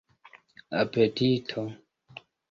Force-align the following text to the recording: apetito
apetito 0.79 1.61